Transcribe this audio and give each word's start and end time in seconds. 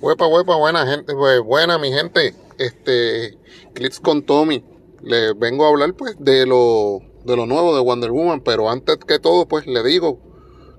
Huepa, 0.00 0.28
huepa, 0.28 0.54
buena 0.54 0.86
gente, 0.86 1.12
pues, 1.12 1.40
buena 1.40 1.76
mi 1.76 1.90
gente. 1.90 2.32
Este, 2.56 3.36
Clips 3.74 3.98
con 3.98 4.22
Tommy. 4.22 4.64
Les 5.02 5.36
vengo 5.36 5.64
a 5.64 5.68
hablar 5.70 5.94
pues 5.94 6.16
de 6.20 6.46
lo, 6.46 7.00
de 7.24 7.36
lo 7.36 7.46
nuevo 7.46 7.74
de 7.74 7.82
Wonder 7.82 8.12
Woman, 8.12 8.40
pero 8.40 8.70
antes 8.70 8.96
que 8.96 9.18
todo 9.18 9.46
pues 9.46 9.66
le 9.66 9.82
digo 9.82 10.20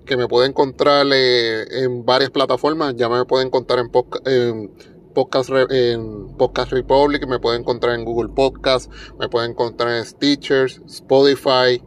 que 0.05 0.15
me 0.15 0.27
pueden 0.27 0.51
encontrar 0.51 1.05
eh, 1.11 1.83
en 1.83 2.05
varias 2.05 2.29
plataformas. 2.29 2.95
Ya 2.95 3.09
me 3.09 3.25
pueden 3.25 3.47
encontrar 3.47 3.79
en, 3.79 3.91
en 4.25 4.71
Podcast, 5.13 5.49
en 5.69 6.37
Podcast 6.37 6.71
Republic, 6.71 7.27
me 7.27 7.39
pueden 7.39 7.61
encontrar 7.61 7.95
en 7.95 8.05
Google 8.05 8.29
Podcast, 8.33 8.89
me 9.19 9.27
pueden 9.27 9.51
encontrar 9.51 9.97
en 9.97 10.05
Stitchers, 10.05 10.81
Spotify, 10.87 11.83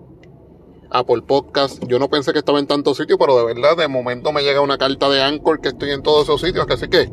Apple 0.91 1.23
Podcast. 1.23 1.83
Yo 1.87 1.99
no 1.99 2.11
pensé 2.11 2.33
que 2.33 2.41
estaba 2.41 2.59
en 2.59 2.67
tantos 2.67 2.99
sitios, 2.99 3.19
pero 3.19 3.39
de 3.39 3.55
verdad, 3.55 3.77
de 3.77 3.89
momento 3.89 4.33
me 4.33 4.43
llega 4.43 4.61
una 4.61 4.77
carta 4.79 5.09
de 5.09 5.23
Anchor 5.23 5.61
que 5.61 5.69
estoy 5.69 5.91
en 5.91 6.03
todos 6.03 6.25
esos 6.25 6.41
sitios. 6.41 6.67
Así 6.69 6.89
que, 6.89 7.11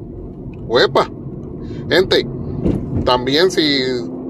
huepa. 0.69 1.09
Gente, 1.89 2.25
también 3.03 3.51
si 3.51 3.81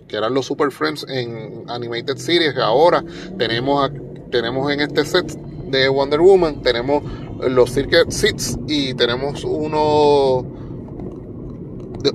que 0.07 0.17
eran 0.17 0.33
los 0.33 0.45
Super 0.45 0.71
Friends 0.71 1.05
en 1.07 1.65
Animated 1.67 2.17
Series. 2.17 2.57
Ahora 2.57 3.03
tenemos, 3.37 3.91
tenemos 4.31 4.71
en 4.71 4.81
este 4.81 5.05
set 5.05 5.31
de 5.69 5.87
Wonder 5.87 6.19
Woman, 6.19 6.61
tenemos 6.61 7.03
los 7.47 7.71
Circuit 7.71 8.09
Seats 8.09 8.57
y 8.67 8.93
tenemos 8.95 9.43
uno 9.43 10.45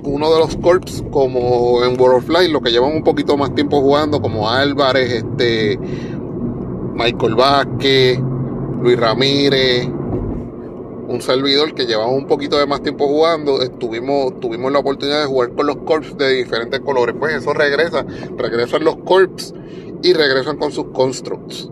uno 0.03 0.33
de 0.33 0.39
los 0.39 0.55
corps 0.57 1.03
como 1.11 1.83
en 1.83 1.99
World 1.99 2.17
of 2.17 2.29
Light, 2.29 2.51
los 2.51 2.61
que 2.61 2.71
llevan 2.71 2.93
un 2.93 3.03
poquito 3.03 3.37
más 3.37 3.53
tiempo 3.53 3.81
jugando, 3.81 4.21
como 4.21 4.49
Álvarez, 4.49 5.11
este 5.11 5.79
Michael 6.95 7.35
Vázquez, 7.35 8.19
Luis 8.81 8.97
Ramírez, 8.97 9.87
un 11.07 11.21
servidor 11.21 11.73
que 11.75 11.85
llevamos 11.85 12.15
un 12.15 12.27
poquito 12.27 12.57
de 12.57 12.65
más 12.65 12.81
tiempo 12.81 13.07
jugando, 13.07 13.59
tuvimos 13.69 14.71
la 14.71 14.79
oportunidad 14.79 15.21
de 15.21 15.27
jugar 15.27 15.53
con 15.53 15.67
los 15.67 15.77
corps 15.77 16.17
de 16.17 16.33
diferentes 16.33 16.79
colores. 16.79 17.15
Pues 17.19 17.35
eso 17.35 17.53
regresa, 17.53 18.05
regresan 18.37 18.83
los 18.83 18.97
corps 18.97 19.53
y 20.01 20.13
regresan 20.13 20.57
con 20.57 20.71
sus 20.71 20.85
constructs. 20.87 21.69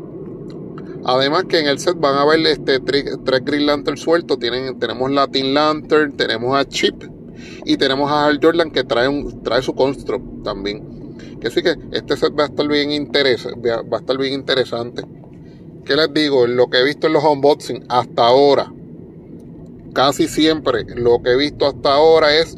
Además 1.05 1.45
que 1.45 1.59
en 1.59 1.67
el 1.67 1.79
set 1.79 1.99
van 1.99 2.15
a 2.15 2.25
ver 2.25 2.45
este, 2.45 2.79
tres, 2.79 3.17
Green 3.43 3.65
Lantern 3.65 3.97
sueltos. 3.97 4.37
Tenemos 4.39 5.11
la 5.11 5.27
Teen 5.27 5.53
Lantern, 5.53 6.15
tenemos 6.15 6.55
a 6.55 6.65
Chip 6.65 7.03
y 7.65 7.77
tenemos 7.77 8.11
a 8.11 8.25
Hal 8.25 8.39
Jordan 8.41 8.71
que 8.71 8.83
trae, 8.83 9.07
un, 9.07 9.43
trae 9.43 9.61
su 9.61 9.73
construct 9.73 10.43
también. 10.43 11.17
Que 11.39 11.49
sí 11.49 11.61
que 11.61 11.75
este 11.91 12.15
set 12.17 12.33
va 12.37 12.43
a 12.43 12.47
estar 12.47 12.67
bien, 12.67 12.89
va 13.11 13.97
a 13.97 13.99
estar 13.99 14.17
bien 14.17 14.33
interesante. 14.33 15.03
¿Qué 15.85 15.95
les 15.95 16.13
digo? 16.13 16.47
Lo 16.47 16.69
que 16.69 16.79
he 16.79 16.83
visto 16.83 17.07
en 17.07 17.13
los 17.13 17.23
unboxing 17.23 17.85
hasta 17.89 18.25
ahora, 18.25 18.71
casi 19.93 20.27
siempre 20.27 20.85
lo 20.95 21.21
que 21.21 21.31
he 21.31 21.37
visto 21.37 21.67
hasta 21.67 21.93
ahora 21.93 22.35
es 22.35 22.55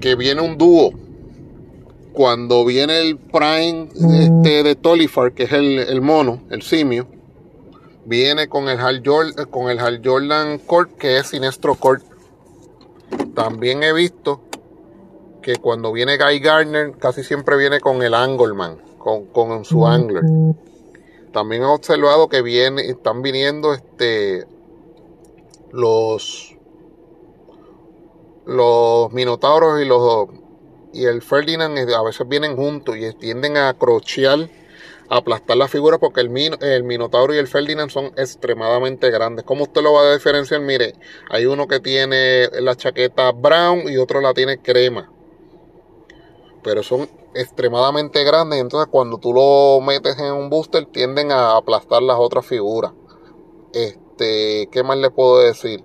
que 0.00 0.16
viene 0.16 0.40
un 0.42 0.58
dúo 0.58 0.92
cuando 2.14 2.64
viene 2.64 3.00
el 3.00 3.18
Prime 3.18 3.88
este 3.94 4.62
de 4.62 4.76
Tolifar, 4.76 5.32
que 5.32 5.44
es 5.44 5.52
el, 5.52 6.00
mono, 6.00 6.42
el 6.48 6.62
simio, 6.62 7.08
viene 8.06 8.48
con 8.48 8.68
el 8.68 8.78
Hal 8.78 9.02
Jordan, 9.04 9.46
con 9.50 9.68
el 9.68 9.78
Jordan 10.02 10.58
Court, 10.58 10.96
que 10.96 11.18
es 11.18 11.28
Sinestro 11.28 11.74
Court. 11.74 12.04
También 13.34 13.82
he 13.82 13.92
visto 13.92 14.40
que 15.42 15.56
cuando 15.56 15.92
viene 15.92 16.16
Guy 16.16 16.40
Gardner, 16.40 16.96
casi 16.98 17.22
siempre 17.22 17.56
viene 17.56 17.80
con 17.80 18.02
el 18.02 18.14
Angleman, 18.14 18.78
con, 18.98 19.26
con 19.26 19.64
su 19.64 19.86
angler. 19.86 20.24
También 21.32 21.62
he 21.62 21.66
observado 21.66 22.28
que 22.28 22.42
viene, 22.42 22.88
están 22.88 23.20
viniendo 23.20 23.74
este 23.74 24.46
los 25.72 26.56
los 28.46 29.12
minotauros 29.12 29.80
y 29.82 29.84
los 29.84 30.28
y 30.92 31.06
el 31.06 31.22
Ferdinand 31.22 31.76
a 31.90 32.02
veces 32.02 32.28
vienen 32.28 32.56
juntos 32.56 32.96
y 32.96 33.12
tienden 33.14 33.56
a 33.56 33.74
crochear, 33.74 34.48
aplastar 35.08 35.56
la 35.56 35.68
figura 35.68 35.98
porque 35.98 36.20
el, 36.20 36.30
el 36.60 36.84
Minotauro 36.84 37.34
y 37.34 37.38
el 37.38 37.46
Ferdinand 37.46 37.90
son 37.90 38.06
extremadamente 38.16 39.10
grandes. 39.10 39.44
¿Cómo 39.44 39.64
usted 39.64 39.82
lo 39.82 39.92
va 39.92 40.02
a 40.02 40.14
diferenciar? 40.14 40.60
Mire, 40.60 40.94
hay 41.30 41.46
uno 41.46 41.66
que 41.66 41.80
tiene 41.80 42.48
la 42.60 42.74
chaqueta 42.74 43.32
brown 43.32 43.88
y 43.88 43.96
otro 43.96 44.20
la 44.20 44.34
tiene 44.34 44.58
crema. 44.58 45.10
Pero 46.62 46.82
son 46.82 47.08
extremadamente 47.34 48.24
grandes, 48.24 48.60
entonces 48.60 48.88
cuando 48.90 49.18
tú 49.18 49.32
lo 49.32 49.80
metes 49.80 50.18
en 50.18 50.32
un 50.32 50.50
booster 50.50 50.86
tienden 50.86 51.32
a 51.32 51.56
aplastar 51.56 52.02
las 52.02 52.16
otras 52.18 52.46
figuras. 52.46 52.92
Este, 53.72 54.68
¿qué 54.70 54.82
más 54.82 54.96
le 54.98 55.10
puedo 55.10 55.40
decir? 55.40 55.84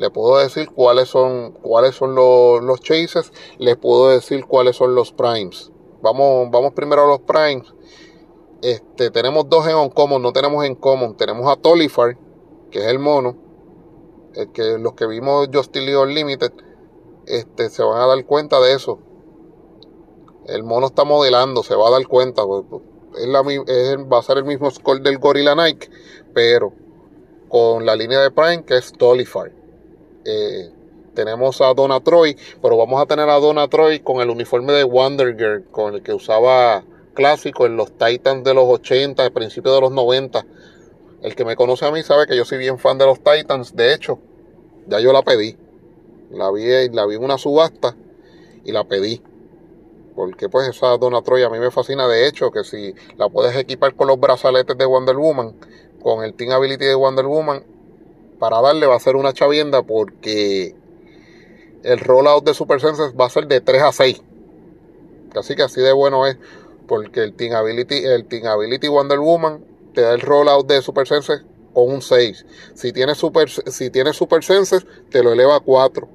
le 0.00 0.08
puedo 0.08 0.38
decir 0.38 0.70
cuáles 0.70 1.10
son, 1.10 1.52
cuáles 1.60 1.94
son 1.94 2.14
los, 2.14 2.62
los 2.62 2.80
chases, 2.80 3.34
le 3.58 3.76
puedo 3.76 4.08
decir 4.08 4.46
cuáles 4.46 4.76
son 4.76 4.94
los 4.94 5.12
primes. 5.12 5.70
Vamos, 6.00 6.48
vamos 6.50 6.72
primero 6.72 7.04
a 7.04 7.06
los 7.06 7.20
primes. 7.20 7.74
Este, 8.62 9.10
tenemos 9.10 9.48
dos 9.48 9.66
en 9.66 9.76
uncommon, 9.76 10.20
no 10.20 10.32
tenemos 10.32 10.64
en 10.64 10.74
common. 10.74 11.16
Tenemos 11.16 11.50
a 11.50 11.56
Tolifar, 11.56 12.18
que 12.70 12.80
es 12.80 12.86
el 12.86 12.98
mono. 12.98 13.36
El 14.34 14.52
que, 14.52 14.78
los 14.78 14.92
que 14.92 15.06
vimos 15.06 15.48
Justin 15.52 15.86
Lee 15.86 15.94
Unlimited, 15.94 16.52
este, 17.26 17.70
se 17.70 17.82
van 17.82 18.00
a 18.00 18.06
dar 18.06 18.24
cuenta 18.26 18.60
de 18.60 18.74
eso. 18.74 18.98
El 20.46 20.62
mono 20.62 20.86
está 20.86 21.04
modelando, 21.04 21.62
se 21.62 21.74
va 21.74 21.88
a 21.88 21.90
dar 21.90 22.06
cuenta. 22.06 22.44
Pues, 22.44 22.64
pues, 22.68 22.82
es 23.18 23.26
la, 23.26 23.42
va 23.42 24.18
a 24.18 24.22
ser 24.22 24.38
el 24.38 24.44
mismo 24.44 24.70
score 24.70 25.00
del 25.00 25.18
Gorilla 25.18 25.54
Nike, 25.54 25.88
pero 26.34 26.72
con 27.48 27.84
la 27.84 27.96
línea 27.96 28.20
de 28.20 28.30
Prime 28.30 28.64
que 28.64 28.76
es 28.76 28.92
Tolifar. 28.92 29.52
Eh, 30.24 30.70
tenemos 31.14 31.60
a 31.60 31.74
Donna 31.74 32.00
Troy, 32.00 32.36
pero 32.62 32.76
vamos 32.76 33.02
a 33.02 33.06
tener 33.06 33.28
a 33.28 33.40
Donna 33.40 33.68
Troy 33.68 34.00
con 34.00 34.20
el 34.20 34.30
uniforme 34.30 34.72
de 34.72 34.84
Wonder 34.84 35.36
Girl, 35.36 35.64
con 35.70 35.94
el 35.94 36.02
que 36.02 36.14
usaba 36.14 36.84
clásico 37.14 37.66
en 37.66 37.76
los 37.76 37.92
Titans 37.92 38.44
de 38.44 38.54
los 38.54 38.64
80, 38.64 39.22
al 39.22 39.32
principio 39.32 39.72
de 39.74 39.80
los 39.80 39.92
90. 39.92 40.44
El 41.22 41.34
que 41.34 41.44
me 41.44 41.56
conoce 41.56 41.84
a 41.84 41.90
mí 41.90 42.02
sabe 42.02 42.26
que 42.26 42.36
yo 42.36 42.44
soy 42.44 42.58
bien 42.58 42.78
fan 42.78 42.98
de 42.98 43.06
los 43.06 43.20
Titans. 43.20 43.76
De 43.76 43.94
hecho, 43.94 44.18
ya 44.86 45.00
yo 45.00 45.12
la 45.12 45.22
pedí. 45.22 45.56
La 46.30 46.50
vi, 46.50 46.88
la 46.90 47.06
vi 47.06 47.16
en 47.16 47.24
una 47.24 47.38
subasta 47.38 47.96
y 48.64 48.72
la 48.72 48.84
pedí. 48.84 49.22
porque 50.14 50.48
pues 50.48 50.68
esa 50.68 50.98
Donna 50.98 51.22
Troy 51.22 51.42
a 51.42 51.50
mí 51.50 51.58
me 51.58 51.70
fascina. 51.70 52.06
De 52.08 52.26
hecho, 52.26 52.50
que 52.50 52.64
si 52.64 52.94
la 53.16 53.28
puedes 53.28 53.56
equipar 53.56 53.94
con 53.94 54.08
los 54.08 54.18
brazaletes 54.18 54.76
de 54.76 54.84
Wonder 54.84 55.16
Woman, 55.16 55.54
con 56.02 56.24
el 56.24 56.34
Team 56.34 56.52
Ability 56.52 56.84
de 56.84 56.94
Wonder 56.94 57.26
Woman, 57.26 57.64
para 58.38 58.60
darle 58.60 58.86
va 58.86 58.96
a 58.96 59.00
ser 59.00 59.16
una 59.16 59.32
chavienda 59.32 59.82
porque 59.82 60.74
el 61.82 61.98
rollout 61.98 62.44
de 62.44 62.54
Super 62.54 62.80
Senses 62.80 63.14
va 63.18 63.26
a 63.26 63.30
ser 63.30 63.46
de 63.46 63.60
3 63.60 63.82
a 63.82 63.92
6. 63.92 64.22
Así 65.36 65.54
que 65.54 65.62
así 65.62 65.80
de 65.80 65.92
bueno 65.92 66.26
es, 66.26 66.38
porque 66.90 67.22
el 67.22 67.34
Team 67.34 67.54
Ability, 67.54 68.04
el 68.04 68.24
Team 68.26 68.46
Ability 68.46 68.88
Wonder 68.88 69.20
Woman 69.20 69.64
te 69.94 70.00
da 70.00 70.12
el 70.12 70.20
rollout 70.20 70.66
de 70.66 70.82
Super 70.82 71.06
Senses 71.06 71.44
con 71.72 71.88
un 71.88 72.02
6. 72.02 72.44
Si 72.74 72.92
tienes 72.92 73.16
Super, 73.16 73.48
si 73.48 73.90
tienes 73.90 74.16
Super 74.16 74.42
Senses, 74.42 74.84
te 75.08 75.22
lo 75.22 75.32
eleva 75.32 75.54
a 75.54 75.60
4. 75.60 76.08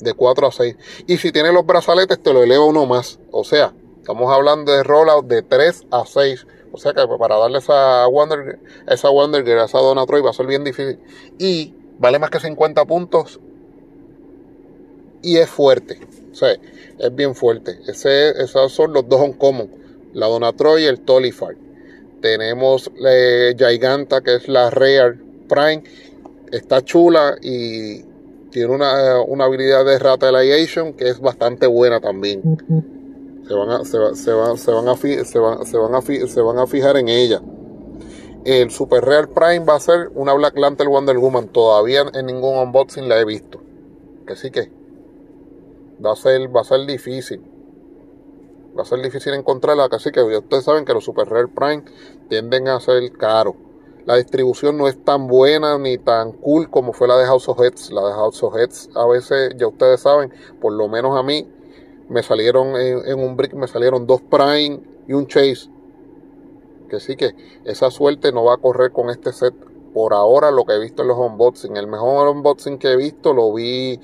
De 0.00 0.14
4 0.14 0.46
a 0.48 0.50
6. 0.50 0.76
Y 1.06 1.18
si 1.18 1.30
tienes 1.30 1.54
los 1.54 1.64
brazaletes, 1.64 2.20
te 2.20 2.32
lo 2.32 2.42
eleva 2.42 2.64
uno 2.64 2.86
más. 2.86 3.20
O 3.30 3.44
sea, 3.44 3.72
estamos 4.00 4.34
hablando 4.34 4.72
de 4.72 4.82
rollout 4.82 5.26
de 5.26 5.42
3 5.42 5.86
a 5.92 6.04
6. 6.04 6.48
O 6.72 6.78
sea 6.78 6.92
que 6.92 7.06
para 7.16 7.36
darle 7.36 7.58
esa 7.58 8.04
Wonder, 8.08 8.58
esa 8.88 9.10
Wonder 9.10 9.44
Girl, 9.44 9.60
esa 9.60 9.78
Donna 9.78 10.06
Troy 10.06 10.22
va 10.22 10.30
a 10.30 10.32
ser 10.32 10.46
bien 10.48 10.64
difícil. 10.64 10.98
Y 11.38 11.76
vale 12.00 12.18
más 12.18 12.30
que 12.30 12.40
50 12.40 12.84
puntos. 12.84 13.38
Y 15.22 15.36
es 15.36 15.48
fuerte. 15.48 15.98
O 16.32 16.34
sea, 16.34 16.56
es 16.98 17.14
bien 17.14 17.34
fuerte. 17.34 17.78
Ese, 17.86 18.30
esos 18.42 18.72
son 18.72 18.92
los 18.92 19.08
dos 19.08 19.22
en 19.22 19.32
común. 19.32 19.70
La 20.12 20.26
Donna 20.26 20.52
Troy 20.52 20.84
y 20.84 20.86
el 20.86 21.00
Tolifar. 21.00 21.56
Tenemos 22.20 22.90
la 22.96 23.10
eh, 23.12 23.56
Giganta, 23.56 24.20
que 24.20 24.36
es 24.36 24.48
la 24.48 24.70
Rare 24.70 25.18
Prime. 25.48 25.84
Está 26.50 26.82
chula 26.82 27.36
y 27.40 28.02
tiene 28.50 28.74
una, 28.74 29.20
una 29.22 29.44
habilidad 29.44 29.84
de 29.84 29.98
Rataliation 29.98 30.94
que 30.94 31.08
es 31.08 31.20
bastante 31.20 31.66
buena 31.66 32.00
también. 32.00 32.42
Se 33.46 33.54
van 33.54 33.70
a, 33.70 33.84
se, 33.84 33.98
se 34.14 34.32
van, 34.32 34.58
se 34.58 34.70
van 34.70 34.88
a, 34.88 34.96
se 34.96 35.38
van, 35.38 35.66
se 35.66 35.78
van 35.78 35.94
a, 35.94 36.02
se 36.02 36.40
van 36.40 36.58
a 36.58 36.66
fijar 36.66 36.96
en 36.96 37.08
ella. 37.08 37.40
El 38.44 38.70
Super 38.70 39.04
Rare 39.04 39.28
Prime 39.28 39.60
va 39.60 39.76
a 39.76 39.80
ser 39.80 40.10
una 40.14 40.32
Black 40.32 40.56
Lantern 40.56 40.90
Wonder 40.90 41.18
Woman. 41.18 41.48
Todavía 41.48 42.04
en 42.12 42.26
ningún 42.26 42.56
unboxing 42.56 43.08
la 43.08 43.20
he 43.20 43.24
visto. 43.24 43.60
Que 44.26 44.36
sí 44.36 44.50
que 44.50 44.70
va 46.04 46.12
a 46.12 46.16
ser, 46.16 46.54
va 46.54 46.60
a 46.62 46.64
ser 46.64 46.86
difícil 46.86 47.42
va 48.78 48.82
a 48.82 48.86
ser 48.86 49.02
difícil 49.02 49.34
encontrarla, 49.34 49.88
así 49.90 50.12
que 50.12 50.22
ustedes 50.22 50.64
saben 50.64 50.84
que 50.84 50.94
los 50.94 51.04
Super 51.04 51.28
Rare 51.28 51.48
Prime 51.48 51.84
tienden 52.28 52.68
a 52.68 52.78
ser 52.78 53.10
caros. 53.12 53.56
La 54.06 54.16
distribución 54.16 54.78
no 54.78 54.88
es 54.88 55.04
tan 55.04 55.26
buena 55.26 55.76
ni 55.78 55.98
tan 55.98 56.32
cool 56.32 56.70
como 56.70 56.92
fue 56.92 57.08
la 57.08 57.18
de 57.18 57.26
House 57.26 57.48
of 57.48 57.60
Heads. 57.60 57.90
La 57.90 58.06
de 58.06 58.12
House 58.14 58.42
of 58.42 58.56
Heads 58.56 58.90
a 58.94 59.06
veces, 59.06 59.54
ya 59.56 59.66
ustedes 59.66 60.00
saben, 60.00 60.32
por 60.60 60.72
lo 60.72 60.88
menos 60.88 61.18
a 61.18 61.22
mí, 61.22 61.46
me 62.08 62.22
salieron 62.22 62.74
en, 62.76 63.20
un 63.20 63.36
brick, 63.36 63.52
me 63.52 63.66
salieron 63.66 64.06
dos 64.06 64.22
Prime 64.22 64.80
y 65.06 65.12
un 65.12 65.26
Chase. 65.26 65.68
Que 66.88 67.00
sí 67.00 67.16
que 67.16 67.34
esa 67.64 67.90
suerte 67.90 68.32
no 68.32 68.44
va 68.44 68.54
a 68.54 68.56
correr 68.58 68.92
con 68.92 69.10
este 69.10 69.32
set. 69.32 69.52
Por 69.92 70.14
ahora 70.14 70.50
lo 70.50 70.64
que 70.64 70.74
he 70.74 70.78
visto 70.78 71.02
en 71.02 71.08
los 71.08 71.18
unboxing. 71.18 71.76
El 71.76 71.86
mejor 71.86 72.28
unboxing 72.28 72.78
que 72.78 72.92
he 72.92 72.96
visto 72.96 73.34
lo 73.34 73.52
vi 73.52 74.00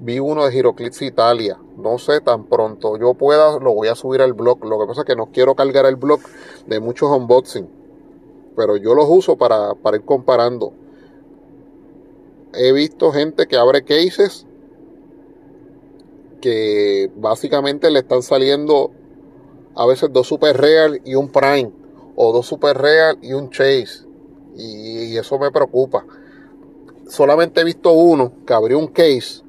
vi 0.00 0.18
uno 0.18 0.44
de 0.44 0.52
Giroclips 0.52 1.02
Italia. 1.02 1.58
No 1.76 1.98
sé, 1.98 2.20
tan 2.20 2.44
pronto 2.44 2.96
yo 2.98 3.14
pueda, 3.14 3.58
lo 3.58 3.74
voy 3.74 3.88
a 3.88 3.94
subir 3.94 4.22
al 4.22 4.32
blog. 4.32 4.64
Lo 4.64 4.78
que 4.78 4.86
pasa 4.86 5.02
es 5.02 5.06
que 5.06 5.16
no 5.16 5.30
quiero 5.32 5.54
cargar 5.54 5.86
el 5.86 5.96
blog 5.96 6.20
de 6.66 6.80
muchos 6.80 7.10
unboxing. 7.10 7.68
Pero 8.56 8.76
yo 8.76 8.94
los 8.94 9.06
uso 9.08 9.36
para, 9.36 9.74
para 9.74 9.96
ir 9.96 10.04
comparando. 10.04 10.72
He 12.54 12.72
visto 12.72 13.12
gente 13.12 13.46
que 13.46 13.56
abre 13.56 13.84
cases 13.84 14.46
que 16.40 17.10
básicamente 17.16 17.90
le 17.90 18.00
están 18.00 18.22
saliendo 18.22 18.92
a 19.74 19.86
veces 19.86 20.12
dos 20.12 20.26
super 20.26 20.56
real 20.56 21.00
y 21.04 21.14
un 21.14 21.28
prime. 21.28 21.72
O 22.16 22.32
dos 22.32 22.46
super 22.46 22.76
real 22.76 23.18
y 23.22 23.32
un 23.32 23.50
chase. 23.50 24.06
Y, 24.56 25.12
y 25.12 25.18
eso 25.18 25.38
me 25.38 25.52
preocupa. 25.52 26.04
Solamente 27.06 27.60
he 27.60 27.64
visto 27.64 27.92
uno 27.92 28.32
que 28.44 28.52
abrió 28.52 28.78
un 28.78 28.88
case 28.88 29.47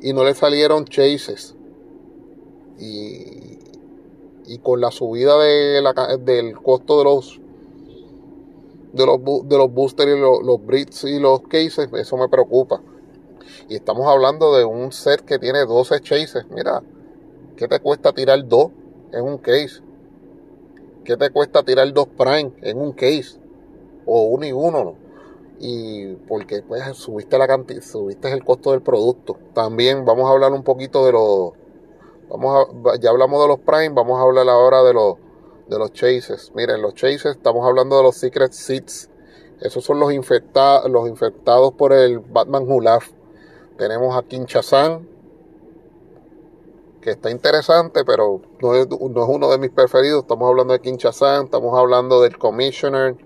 y 0.00 0.12
no 0.12 0.24
le 0.24 0.34
salieron 0.34 0.84
chases. 0.84 1.54
Y, 2.78 3.58
y 4.46 4.58
con 4.58 4.80
la 4.80 4.90
subida 4.90 5.38
de 5.38 5.80
la, 5.80 5.92
del 6.18 6.56
costo 6.60 6.98
de 6.98 7.04
los 7.04 7.40
de 8.92 9.04
los, 9.04 9.48
de 9.48 9.58
los 9.58 9.72
boosters 9.72 10.16
y 10.16 10.18
los, 10.18 10.42
los 10.42 10.64
brits 10.64 11.04
y 11.04 11.18
los 11.20 11.42
cases, 11.42 11.88
eso 11.92 12.16
me 12.16 12.28
preocupa. 12.28 12.80
Y 13.68 13.76
estamos 13.76 14.06
hablando 14.06 14.56
de 14.56 14.64
un 14.64 14.90
set 14.92 15.20
que 15.20 15.38
tiene 15.38 15.66
12 15.66 16.00
chases. 16.00 16.46
Mira, 16.50 16.82
¿qué 17.56 17.68
te 17.68 17.78
cuesta 17.80 18.12
tirar 18.12 18.46
dos 18.46 18.70
en 19.12 19.24
un 19.24 19.38
case? 19.38 19.82
¿Qué 21.04 21.16
te 21.16 21.30
cuesta 21.30 21.62
tirar 21.62 21.92
dos 21.92 22.08
prime 22.08 22.52
en 22.62 22.78
un 22.78 22.92
case? 22.92 23.38
O 24.06 24.22
uno 24.24 24.46
y 24.46 24.52
uno, 24.52 24.84
¿no? 24.84 25.05
Y 25.58 26.14
porque 26.28 26.62
pues 26.62 26.82
subiste 26.96 27.38
la 27.38 27.46
cantidad, 27.46 27.82
subiste 27.82 28.30
el 28.32 28.44
costo 28.44 28.72
del 28.72 28.82
producto. 28.82 29.38
También 29.54 30.04
vamos 30.04 30.28
a 30.28 30.32
hablar 30.32 30.52
un 30.52 30.62
poquito 30.62 31.04
de 31.06 31.12
los 31.12 31.52
vamos 32.28 32.68
a, 32.68 32.98
ya 32.98 33.10
hablamos 33.10 33.40
de 33.42 33.48
los 33.48 33.60
Prime, 33.60 33.90
vamos 33.90 34.18
a 34.18 34.22
hablar 34.22 34.48
ahora 34.48 34.82
de 34.82 34.92
los 34.94 35.16
de 35.68 35.78
los 35.78 35.92
chases. 35.92 36.52
Miren, 36.54 36.82
los 36.82 36.94
chases 36.94 37.36
estamos 37.36 37.66
hablando 37.66 37.96
de 37.96 38.02
los 38.02 38.16
Secret 38.16 38.52
Seats. 38.52 39.10
Esos 39.60 39.84
son 39.84 39.98
los 39.98 40.12
infectados 40.12 40.90
los 40.90 41.08
infectados 41.08 41.72
por 41.72 41.92
el 41.92 42.18
Batman 42.18 42.64
Hulaf. 42.68 43.10
Tenemos 43.78 44.16
a 44.16 44.22
Kinshasa 44.22 45.00
que 47.00 47.12
está 47.12 47.30
interesante, 47.30 48.04
pero 48.04 48.40
no 48.60 48.74
es, 48.74 48.88
no 48.88 49.22
es 49.22 49.28
uno 49.28 49.48
de 49.50 49.58
mis 49.58 49.70
preferidos. 49.70 50.22
Estamos 50.22 50.48
hablando 50.48 50.72
de 50.72 50.80
Kinshasa 50.80 51.40
estamos 51.42 51.78
hablando 51.78 52.20
del 52.20 52.36
Commissioner, 52.36 53.16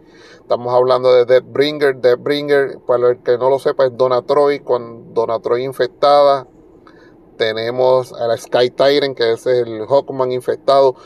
Estamos 0.51 0.75
hablando 0.75 1.15
de 1.15 1.27
Deathbringer. 1.27 1.99
Deathbringer, 1.99 2.81
para 2.85 3.11
el 3.11 3.23
que 3.23 3.39
no 3.39 3.51
lo 3.51 3.61
sepa, 3.61 3.87
es 3.87 3.97
Donna 3.97 4.23
Troy 4.23 4.59
con 4.59 5.15
Donna 5.15 5.39
Troy 5.39 5.63
infectada. 5.63 6.49
Tenemos 7.37 8.13
a 8.13 8.27
la 8.27 8.37
Sky 8.37 8.71
Tyrant, 8.71 9.17
que 9.17 9.31
es 9.31 9.47
el 9.47 9.87
Hawkman 9.87 10.33
infectado. 10.33 10.97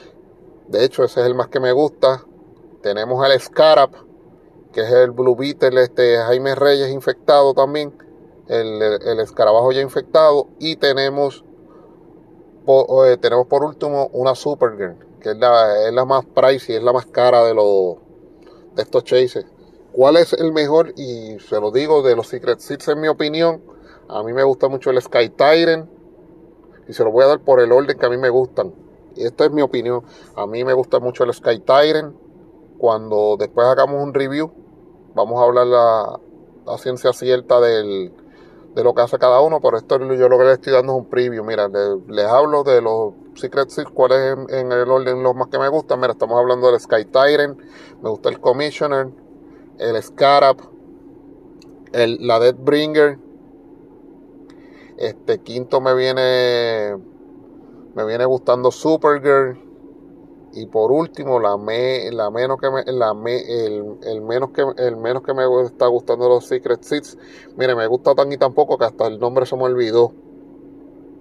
De 0.68 0.82
hecho, 0.82 1.04
ese 1.04 1.20
es 1.20 1.26
el 1.26 1.34
más 1.34 1.48
que 1.48 1.60
me 1.60 1.72
gusta. 1.72 2.24
Tenemos 2.80 3.22
al 3.22 3.38
Scarab, 3.38 3.90
que 4.72 4.80
es 4.80 4.90
el 4.90 5.10
Blue 5.10 5.36
Beetle, 5.36 5.82
este 5.82 6.16
Jaime 6.16 6.54
Reyes 6.54 6.90
infectado 6.90 7.52
también. 7.52 7.92
El, 8.48 8.80
el 8.80 9.20
escarabajo 9.20 9.72
ya 9.72 9.82
infectado. 9.82 10.46
Y 10.58 10.76
tenemos 10.76 11.44
por, 12.64 13.06
eh, 13.08 13.18
tenemos 13.18 13.46
por 13.46 13.62
último 13.62 14.08
una 14.14 14.34
Supergirl, 14.34 14.96
que 15.20 15.32
es 15.32 15.36
la, 15.36 15.86
es 15.86 15.92
la 15.92 16.06
más 16.06 16.24
pricey, 16.24 16.76
es 16.76 16.82
la 16.82 16.94
más 16.94 17.04
cara 17.04 17.44
de 17.44 17.52
los 17.52 18.03
estos 18.82 19.04
chases. 19.04 19.46
¿Cuál 19.92 20.16
es 20.16 20.32
el 20.32 20.52
mejor? 20.52 20.92
Y 20.96 21.38
se 21.38 21.60
lo 21.60 21.70
digo 21.70 22.02
de 22.02 22.16
los 22.16 22.28
Secret 22.28 22.58
Seats 22.58 22.88
en 22.88 23.00
mi 23.00 23.08
opinión. 23.08 23.62
A 24.08 24.22
mí 24.22 24.32
me 24.32 24.42
gusta 24.42 24.68
mucho 24.68 24.90
el 24.90 25.00
Sky 25.00 25.28
Tyrant. 25.30 25.88
Y 26.88 26.92
se 26.92 27.04
lo 27.04 27.12
voy 27.12 27.24
a 27.24 27.28
dar 27.28 27.40
por 27.40 27.60
el 27.60 27.72
orden 27.72 27.96
que 27.96 28.06
a 28.06 28.10
mí 28.10 28.16
me 28.16 28.28
gustan. 28.28 28.74
Y 29.16 29.24
esta 29.24 29.44
es 29.44 29.52
mi 29.52 29.62
opinión. 29.62 30.02
A 30.34 30.46
mí 30.46 30.64
me 30.64 30.72
gusta 30.72 30.98
mucho 30.98 31.24
el 31.24 31.32
Sky 31.32 31.60
Tyrant. 31.60 32.16
Cuando 32.78 33.36
después 33.38 33.66
hagamos 33.66 34.02
un 34.02 34.12
review, 34.12 34.52
vamos 35.14 35.40
a 35.40 35.44
hablar 35.44 35.66
la, 35.66 36.20
la 36.66 36.78
ciencia 36.78 37.12
cierta 37.12 37.60
del, 37.60 38.12
de 38.74 38.84
lo 38.84 38.94
que 38.94 39.02
hace 39.02 39.18
cada 39.18 39.40
uno. 39.40 39.60
Por 39.60 39.76
esto 39.76 39.98
yo 39.98 40.28
lo 40.28 40.38
que 40.38 40.44
les 40.44 40.54
estoy 40.54 40.72
dando 40.72 40.92
es 40.92 40.98
un 40.98 41.08
preview. 41.08 41.44
Mira, 41.44 41.68
les, 41.68 42.26
hablo 42.26 42.64
de 42.64 42.80
los 42.80 43.14
Secret 43.34 43.70
Six, 43.70 43.90
cuáles 43.90 44.36
en, 44.36 44.54
en, 44.54 44.72
el 44.72 44.90
orden 44.90 45.22
los 45.22 45.34
más 45.34 45.48
que 45.48 45.58
me 45.58 45.68
gustan. 45.68 46.00
Mira, 46.00 46.12
estamos 46.12 46.38
hablando 46.38 46.70
del 46.70 46.80
Sky 46.80 47.04
Tyrant, 47.06 47.58
me 48.02 48.10
gusta 48.10 48.28
el 48.28 48.40
Commissioner, 48.40 49.08
el 49.78 50.02
Scarab, 50.02 50.56
el, 51.92 52.18
la 52.26 52.38
Deathbringer. 52.38 53.18
Este 54.96 55.40
quinto 55.40 55.80
me 55.80 55.94
viene 55.94 56.96
me 57.94 58.04
viene 58.04 58.24
gustando 58.24 58.70
Supergirl 58.70 59.63
y 60.56 60.66
por 60.66 60.92
último 60.92 61.40
la 61.40 61.56
me, 61.56 62.10
la 62.12 62.30
menos 62.30 62.58
que 62.60 62.70
me, 62.70 62.84
la 62.92 63.12
me, 63.12 63.40
el, 63.40 63.96
el, 64.04 64.20
menos 64.22 64.50
que 64.50 64.64
el 64.78 64.96
menos 64.96 65.22
que 65.22 65.34
me 65.34 65.44
está 65.64 65.86
gustando 65.88 66.28
los 66.28 66.46
Secret 66.46 66.82
Seats 66.82 67.18
mire 67.56 67.74
me 67.74 67.86
gusta 67.88 68.14
tan 68.14 68.32
y 68.32 68.36
tan 68.36 68.54
poco 68.54 68.78
que 68.78 68.84
hasta 68.84 69.06
el 69.06 69.18
nombre 69.18 69.46
se 69.46 69.56
me 69.56 69.64
olvidó. 69.64 70.12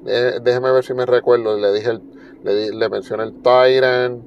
Déjeme 0.03 0.71
ver 0.71 0.83
si 0.83 0.93
me 0.93 1.05
recuerdo. 1.05 1.57
Le 1.57 1.73
dije 1.73 1.99
le, 2.43 2.71
le 2.71 2.89
mencioné 2.89 3.23
el 3.23 3.41
Tyrant. 3.41 4.23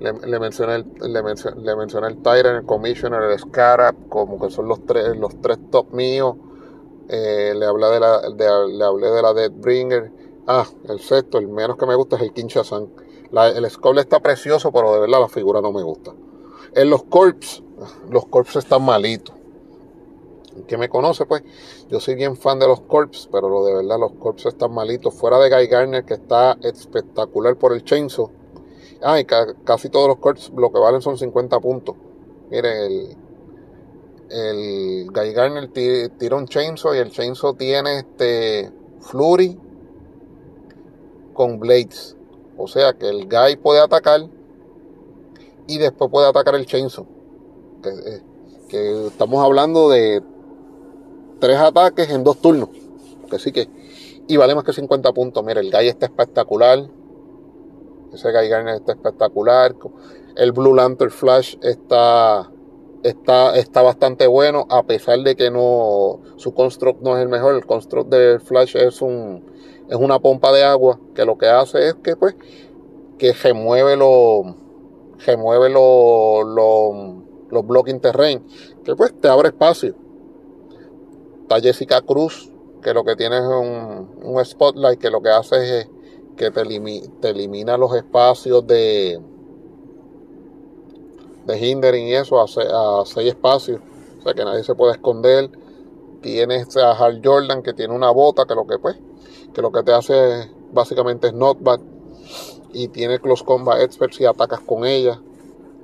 Le, 0.00 0.12
le 0.12 0.40
mencioné 0.40 0.76
el, 0.76 1.12
le, 1.12 1.22
mencioné, 1.22 1.62
le 1.62 1.76
mencioné 1.76 2.08
el 2.08 2.22
Tyrant 2.22 2.58
el 2.60 2.66
Commissioner 2.66 3.22
el 3.22 3.38
Scarab 3.38 4.08
como 4.08 4.40
que 4.40 4.50
son 4.50 4.66
los 4.66 4.84
tres 4.84 5.16
los 5.16 5.40
tres 5.40 5.58
top 5.70 5.92
míos. 5.92 6.36
Eh, 7.08 7.52
le 7.54 7.66
hablé 7.66 7.86
de 7.90 8.00
la 8.00 8.20
de, 8.22 8.72
le 8.72 8.84
hablé 8.84 9.10
de 9.10 9.22
la 9.22 9.32
Deathbringer. 9.32 10.10
Ah 10.46 10.66
el 10.88 10.98
sexto 10.98 11.38
el 11.38 11.48
menos 11.48 11.76
que 11.76 11.86
me 11.86 11.94
gusta 11.94 12.16
es 12.16 12.22
el 12.22 12.32
Kinshasa 12.32 12.80
el 13.42 13.70
Skull 13.70 13.98
está 13.98 14.20
precioso, 14.20 14.70
pero 14.72 14.92
de 14.92 15.00
verdad 15.00 15.20
la 15.20 15.28
figura 15.28 15.60
no 15.60 15.72
me 15.72 15.82
gusta. 15.82 16.12
En 16.74 16.90
los 16.90 17.04
Corps, 17.04 17.62
los 18.10 18.26
Corps 18.26 18.56
están 18.56 18.84
malitos. 18.84 19.34
que 20.68 20.78
me 20.78 20.88
conoce, 20.88 21.26
pues 21.26 21.42
yo 21.88 21.98
soy 21.98 22.14
bien 22.14 22.36
fan 22.36 22.60
de 22.60 22.68
los 22.68 22.80
Corps, 22.82 23.28
pero 23.32 23.48
lo 23.48 23.64
de 23.64 23.74
verdad 23.74 23.98
los 23.98 24.12
Corps 24.12 24.46
están 24.46 24.72
malitos. 24.72 25.14
Fuera 25.14 25.38
de 25.38 25.50
Guy 25.50 25.66
Garner, 25.66 26.04
que 26.04 26.14
está 26.14 26.56
espectacular 26.62 27.56
por 27.56 27.72
el 27.72 27.82
Chainsaw. 27.84 28.30
Ah, 29.02 29.18
y 29.18 29.24
casi 29.24 29.88
todos 29.88 30.08
los 30.08 30.18
Corps 30.18 30.52
lo 30.56 30.72
que 30.72 30.78
valen 30.78 31.02
son 31.02 31.18
50 31.18 31.58
puntos. 31.60 31.96
Miren, 32.50 32.76
el, 32.76 33.16
el 34.30 35.10
Guy 35.12 35.32
Garner 35.32 35.68
tira 35.68 36.36
un 36.36 36.46
Chainsaw 36.46 36.94
y 36.94 36.98
el 36.98 37.10
Chainsaw 37.10 37.54
tiene 37.54 37.98
este 37.98 38.70
Flurry 39.00 39.58
con 41.34 41.58
Blades. 41.58 42.16
O 42.56 42.68
sea 42.68 42.92
que 42.92 43.08
el 43.08 43.28
Guy 43.28 43.56
puede 43.56 43.80
atacar 43.80 44.28
y 45.66 45.78
después 45.78 46.10
puede 46.10 46.28
atacar 46.28 46.54
el 46.54 46.66
Chainsaw. 46.66 47.06
Que, 47.82 47.88
eh, 47.88 48.22
que 48.68 49.06
estamos 49.06 49.44
hablando 49.44 49.88
de 49.90 50.22
tres 51.40 51.58
ataques 51.58 52.10
en 52.10 52.24
dos 52.24 52.40
turnos. 52.40 52.70
Que 53.30 53.38
sí 53.38 53.52
que. 53.52 53.68
Y 54.26 54.36
vale 54.36 54.54
más 54.54 54.64
que 54.64 54.72
50 54.72 55.12
puntos. 55.12 55.44
Mira, 55.44 55.60
el 55.60 55.70
Guy 55.70 55.88
está 55.88 56.06
espectacular. 56.06 56.88
Ese 58.12 58.30
Guy 58.30 58.48
Garner 58.48 58.76
está 58.76 58.92
espectacular. 58.92 59.74
El 60.36 60.52
Blue 60.52 60.74
Lantern 60.74 61.10
Flash 61.10 61.56
está, 61.62 62.50
está, 63.04 63.56
está 63.56 63.82
bastante 63.82 64.26
bueno. 64.26 64.66
A 64.68 64.82
pesar 64.82 65.20
de 65.20 65.36
que 65.36 65.50
no. 65.50 66.20
Su 66.36 66.52
construct 66.54 67.00
no 67.02 67.16
es 67.16 67.22
el 67.22 67.28
mejor. 67.28 67.54
El 67.54 67.64
construct 67.64 68.10
de 68.10 68.40
Flash 68.40 68.76
es 68.76 69.00
un. 69.00 69.44
Es 69.88 69.96
una 69.96 70.18
pompa 70.18 70.50
de 70.50 70.64
agua. 70.64 70.98
Que 71.14 71.24
lo 71.24 71.38
que 71.38 71.46
hace 71.46 71.88
es 71.88 71.94
que 72.02 72.16
pues. 72.16 72.34
Que 73.18 73.32
remueve 73.32 73.96
los. 73.96 74.56
Remueve 75.24 75.68
los. 75.68 76.44
los 77.50 77.66
blocking 77.66 78.00
terrain, 78.00 78.44
que 78.84 78.96
pues 78.96 79.14
te 79.20 79.28
abre 79.28 79.48
espacio. 79.48 79.94
Está 81.42 81.60
Jessica 81.60 82.00
Cruz, 82.00 82.50
que 82.82 82.94
lo 82.94 83.04
que 83.04 83.16
tiene 83.16 83.38
es 83.38 83.44
un, 83.44 84.44
spotlight 84.44 84.98
que 84.98 85.10
lo 85.10 85.22
que 85.22 85.28
hace 85.28 85.80
es 85.80 85.90
que 86.36 86.50
te, 86.50 86.62
elimina 87.28 87.76
los 87.76 87.94
espacios 87.94 88.66
de, 88.66 89.20
de 91.46 91.58
hindering 91.58 92.06
y 92.06 92.14
eso 92.14 92.40
a, 92.40 93.04
seis 93.06 93.28
espacios. 93.28 93.80
O 94.18 94.22
sea 94.22 94.34
que 94.34 94.44
nadie 94.44 94.64
se 94.64 94.74
puede 94.74 94.92
esconder. 94.92 95.50
Tienes 96.20 96.76
a 96.76 96.92
Hal 96.92 97.20
Jordan 97.22 97.62
que 97.62 97.74
tiene 97.74 97.94
una 97.94 98.10
bota 98.10 98.46
que 98.46 98.54
lo 98.54 98.66
que 98.66 98.78
pues, 98.78 98.96
que 99.52 99.60
lo 99.60 99.70
que 99.70 99.82
te 99.82 99.92
hace 99.92 100.50
básicamente 100.72 101.28
es 101.28 101.34
not 101.34 101.58
bad. 101.60 101.80
Y 102.72 102.88
tiene 102.88 103.20
Close 103.20 103.44
Combat 103.44 103.80
Experts 103.80 104.20
y 104.20 104.24
atacas 104.24 104.60
con 104.60 104.84
ella. 104.84 105.20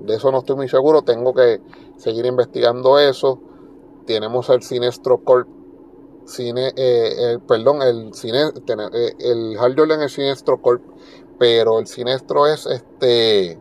De 0.01 0.15
eso 0.15 0.33
no 0.33 0.39
estoy 0.39 0.57
muy 0.57 0.69
seguro, 0.69 1.03
tengo 1.03 1.35
que 1.35 1.61
seguir 1.99 2.25
investigando 2.25 2.99
eso. 2.99 3.39
Tenemos 4.07 4.49
el 4.49 4.63
Sinestro 4.63 5.19
Corp, 5.23 5.47
cine, 6.25 6.73
eh, 6.75 7.39
perdón, 7.47 7.83
el, 7.83 8.15
cine, 8.15 8.45
eh, 8.49 9.15
el 9.19 9.59
Hal 9.59 9.75
Jordan 9.77 10.03
es 10.03 10.15
Sinestro 10.15 10.61
Corp, 10.63 10.83
pero 11.39 11.79
el 11.79 11.87
Sinestro 11.87 12.47
es 12.47 12.67
este. 12.67 13.61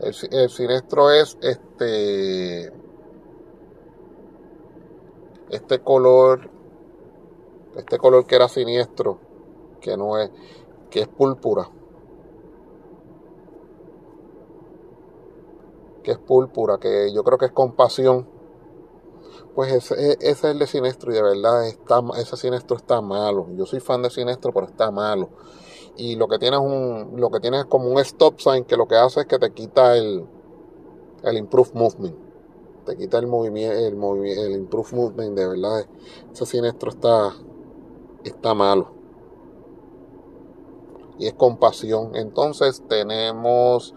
El, 0.00 0.48
Sinestro 0.50 1.10
es 1.10 1.36
este. 1.42 2.72
Este 5.50 5.80
color. 5.80 6.50
Este 7.76 7.98
color 7.98 8.26
que 8.26 8.36
era 8.36 8.48
siniestro. 8.48 9.18
Que 9.80 9.96
no 9.96 10.18
es. 10.18 10.30
Que 10.90 11.00
es 11.00 11.08
púrpura. 11.08 11.70
que 16.02 16.12
es 16.12 16.18
púrpura, 16.18 16.78
que 16.78 17.12
yo 17.12 17.22
creo 17.24 17.38
que 17.38 17.46
es 17.46 17.52
compasión. 17.52 18.26
Pues 19.54 19.72
ese, 19.72 20.16
es 20.20 20.44
el 20.44 20.58
de 20.58 20.66
Sinestro 20.66 21.10
y 21.10 21.14
de 21.14 21.22
verdad 21.22 21.66
está, 21.66 22.00
ese 22.16 22.36
Sinestro 22.36 22.76
está 22.76 23.00
malo. 23.00 23.48
Yo 23.56 23.66
soy 23.66 23.80
fan 23.80 24.02
de 24.02 24.10
Sinestro, 24.10 24.52
pero 24.52 24.66
está 24.66 24.90
malo. 24.90 25.28
Y 25.96 26.16
lo 26.16 26.28
que 26.28 26.38
tiene 26.38 26.56
es, 26.56 26.62
un, 26.62 27.20
lo 27.20 27.30
que 27.30 27.40
tiene 27.40 27.60
es 27.60 27.64
como 27.66 27.88
un 27.88 27.98
stop 27.98 28.40
sign 28.40 28.64
que 28.64 28.76
lo 28.76 28.88
que 28.88 28.96
hace 28.96 29.20
es 29.20 29.26
que 29.26 29.38
te 29.38 29.52
quita 29.52 29.96
el, 29.96 30.26
el 31.22 31.36
improve 31.36 31.70
movement. 31.74 32.16
Te 32.86 32.96
quita 32.96 33.18
el 33.18 33.26
movimiento, 33.26 33.76
el, 33.76 34.26
el 34.26 34.52
improve 34.52 34.96
movement, 34.96 35.36
de 35.36 35.46
verdad. 35.46 35.86
Ese 36.32 36.46
Sinestro 36.46 36.90
está, 36.90 37.34
está 38.24 38.54
malo. 38.54 38.92
Y 41.18 41.26
es 41.26 41.34
compasión. 41.34 42.16
Entonces 42.16 42.82
tenemos 42.88 43.94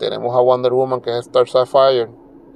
tenemos 0.00 0.34
a 0.34 0.40
Wonder 0.40 0.72
Woman, 0.72 1.02
que 1.02 1.10
es 1.10 1.26
Star 1.26 1.46
Sapphire, 1.46 2.08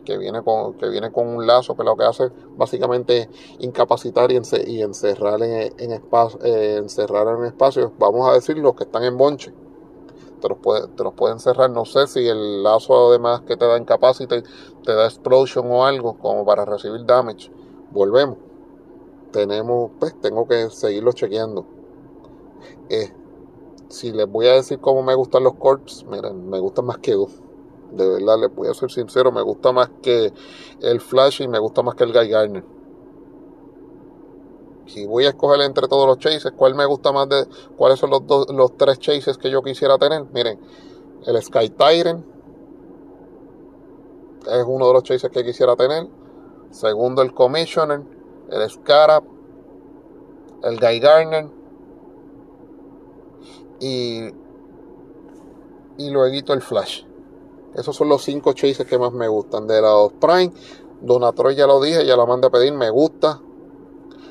que 0.05 0.19
viene 0.19 0.43
con, 0.43 0.75
que 0.75 0.89
viene 0.89 1.11
con 1.11 1.27
un 1.29 1.47
lazo, 1.47 1.77
que 1.77 1.85
lo 1.85 1.97
que 1.97 2.05
hace 2.05 2.31
básicamente 2.57 3.29
incapacitar 3.59 4.31
y, 4.31 4.37
encerrar 4.83 5.43
en, 5.43 5.93
espacio, 5.93 6.41
eh, 6.45 6.77
encerrar 6.77 7.27
en 7.29 7.55
vamos 7.99 8.29
a 8.29 8.35
decir, 8.35 8.59
los 8.59 8.75
que 8.75 8.85
están 8.85 9.05
en 9.05 9.17
bonche. 9.17 9.53
Te 10.41 10.49
los, 10.49 10.59
puede, 10.59 10.89
te 10.89 11.03
los 11.03 11.15
pueden 11.15 11.41
cerrar, 11.41 11.71
no 11.71 11.87
sé 11.87 12.07
si 12.07 12.29
el 12.29 12.63
lazo 12.63 13.09
además 13.09 13.41
que 13.43 13.57
te 13.57 13.65
da 13.65 13.79
incapacitar 13.79 14.43
te 14.85 14.95
da 14.95 15.07
explosion 15.07 15.71
o 15.71 15.87
algo 15.87 16.19
como 16.19 16.45
para 16.45 16.65
recibir 16.65 17.07
damage. 17.07 17.51
Volvemos. 17.91 18.37
Tenemos, 19.33 19.91
pues 19.99 20.21
tengo 20.21 20.47
que 20.47 20.69
seguirlo 20.71 21.13
chequeando. 21.13 21.65
Eh, 22.89 23.13
si 23.89 24.13
les 24.13 24.31
voy 24.31 24.47
a 24.47 24.53
decir 24.53 24.81
cómo 24.81 25.03
me 25.03 25.15
gustan 25.15 25.45
los 25.45 25.55
corps, 25.55 26.05
miren, 26.09 26.49
me 26.49 26.61
gustan 26.61 26.85
más 26.85 26.99
que 26.99 27.13
dos. 27.13 27.44
De 27.95 28.09
verdad, 28.09 28.39
les 28.41 28.55
voy 28.55 28.69
a 28.69 28.75
ser 28.75 28.91
sincero, 28.91 29.31
me 29.31 29.43
gusta 29.43 29.73
más 29.73 29.89
que 30.03 30.33
el 30.81 31.01
Flash 31.01 31.43
y 31.43 31.49
me 31.49 31.59
gusta 31.59 31.83
más 31.83 31.95
que 31.95 32.05
el 32.05 32.13
Guy 32.13 32.29
Garner. 32.29 32.65
Si 34.87 35.07
voy 35.07 35.25
a 35.27 35.29
escoger 35.31 35.61
entre 35.63 35.87
todos 35.89 36.07
los 36.07 36.19
chases, 36.19 36.53
¿cuál 36.57 36.75
me 36.75 36.85
gusta 36.85 37.13
más 37.13 37.29
de 37.29 37.47
cuáles 37.77 37.99
son 37.99 38.11
los, 38.11 38.27
dos, 38.27 38.47
los 38.51 38.77
tres 38.77 38.99
chases 38.99 39.39
que 39.39 39.51
yo 39.51 39.63
quisiera 39.63 39.97
tener? 39.97 40.25
Miren, 40.33 40.59
el 41.25 41.41
Sky 41.41 41.71
Tyrant 41.71 42.27
es 44.47 44.65
uno 44.67 44.89
de 44.89 44.93
los 44.93 45.03
chases 45.05 45.31
que 45.31 45.45
quisiera 45.45 45.77
tener. 45.77 46.09
Segundo, 46.71 47.23
el 47.23 47.33
Commissioner, 47.33 48.03
el 48.51 48.71
Scarab, 48.71 49.23
el 50.65 50.79
Guy 50.79 50.99
Garner 50.99 51.47
y, 53.81 54.25
y 55.99 56.11
luego 56.11 56.53
el 56.53 56.61
Flash. 56.61 57.05
Esos 57.75 57.97
son 57.97 58.09
los 58.09 58.23
cinco 58.23 58.53
chases 58.53 58.87
que 58.87 58.99
más 58.99 59.13
me 59.13 59.29
gustan. 59.29 59.67
De 59.67 59.81
los 59.81 60.13
Prime, 60.15 60.53
Donatroy 61.01 61.55
ya 61.55 61.67
lo 61.67 61.81
dije, 61.81 62.07
ya 62.07 62.17
la 62.17 62.27
mandé 62.27 62.47
a 62.47 62.51
pedir, 62.51 62.73
me 62.73 62.91
gusta. 62.91 63.41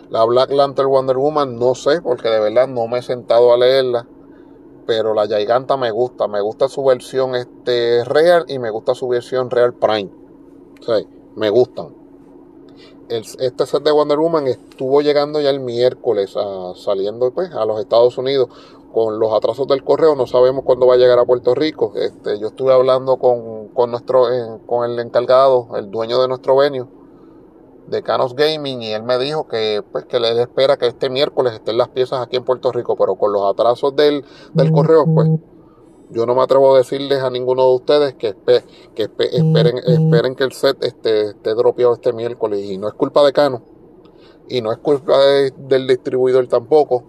La 0.10 0.24
Black 0.26 0.52
Lantern 0.52 0.90
Wonder 0.90 1.18
Woman, 1.18 1.58
no 1.58 1.76
sé, 1.76 2.02
porque 2.02 2.30
de 2.30 2.40
verdad 2.40 2.68
no 2.68 2.88
me 2.88 3.00
he 3.00 3.02
sentado 3.02 3.54
a 3.54 3.58
leerla. 3.58 4.08
Pero 4.86 5.14
la 5.14 5.28
Giganta 5.28 5.78
me 5.78 5.92
gusta, 5.92 6.28
me 6.28 6.42
gusta 6.42 6.68
su 6.68 6.84
versión 6.84 7.36
este 7.36 8.04
real 8.04 8.46
y 8.48 8.60
me 8.60 8.70
gusta 8.70 8.94
su 8.94 9.08
versión 9.08 9.50
real 9.50 9.74
Prime. 9.74 10.12
O 10.88 11.02
me 11.36 11.50
gustan. 11.50 11.96
este 13.10 13.66
set 13.66 13.84
de 13.84 13.92
Wonder 13.92 14.20
Woman 14.20 14.48
estuvo 14.48 15.02
llegando 15.02 15.40
ya 15.42 15.50
el 15.50 15.60
miércoles 15.60 16.36
saliendo 16.76 17.32
pues, 17.32 17.52
a 17.54 17.66
los 17.66 17.80
Estados 17.80 18.18
Unidos 18.18 18.50
con 18.94 19.20
los 19.20 19.34
atrasos 19.34 19.68
del 19.68 19.84
correo 19.84 20.16
no 20.16 20.28
sabemos 20.28 20.64
cuándo 20.64 20.86
va 20.86 20.94
a 20.94 20.98
llegar 20.98 21.18
a 21.18 21.26
Puerto 21.26 21.56
Rico. 21.56 21.94
Este, 21.96 22.40
yo 22.40 22.48
estuve 22.48 22.72
hablando 22.72 23.18
con, 23.18 23.70
con 23.70 23.90
nuestro, 23.90 24.26
con 24.68 24.90
el 24.90 25.00
encargado, 25.00 25.70
el 25.76 25.90
dueño 25.90 26.22
de 26.22 26.28
nuestro 26.28 26.56
venue, 26.56 26.86
de 27.88 28.04
Canos 28.04 28.36
Gaming, 28.36 28.82
y 28.82 28.94
él 28.94 29.04
me 29.04 29.18
dijo 29.18 29.48
que, 29.48 29.84
pues, 29.92 30.06
que 30.06 30.18
él 30.18 30.26
espera 30.40 30.78
que 30.78 30.88
este 30.88 31.10
miércoles 31.10 31.54
estén 31.54 31.78
las 31.78 31.90
piezas 31.90 32.22
aquí 32.22 32.38
en 32.38 32.46
Puerto 32.46 32.72
Rico, 32.72 32.96
pero 32.96 33.16
con 33.16 33.34
los 33.34 33.44
atrasos 33.52 33.96
del, 33.96 34.24
del 34.54 34.72
correo, 34.72 35.06
pues, 35.14 35.28
yo 36.12 36.26
no 36.26 36.36
me 36.36 36.44
atrevo 36.44 36.74
a 36.74 36.78
decirles 36.78 37.24
a 37.24 37.30
ninguno 37.30 37.64
de 37.64 37.76
ustedes 37.76 38.14
que, 38.14 38.36
que 38.96 39.04
esperen, 39.04 39.80
esperen 39.80 40.36
que 40.36 40.44
el 40.44 40.54
set 40.54 40.82
esté, 40.84 41.32
esté 41.32 41.56
dropeado 41.56 41.94
este 41.94 42.14
miércoles, 42.14 42.64
y 42.64 42.78
no 42.78 42.88
es 42.88 42.94
culpa 42.94 43.24
de 43.26 43.34
Cano, 43.34 43.64
y 44.48 44.62
no 44.62 44.72
es 44.72 44.78
culpa 44.78 45.18
del 45.58 45.88
distribuidor 45.88 46.48
tampoco, 46.48 47.04